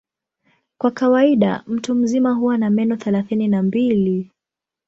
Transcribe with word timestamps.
Kwa 0.77 0.91
kawaida 0.91 1.63
mtu 1.67 1.95
mzima 1.95 2.31
huwa 2.33 2.57
na 2.57 2.69
meno 2.69 2.95
thelathini 2.97 3.47
na 3.47 3.63
mbili. 3.63 4.31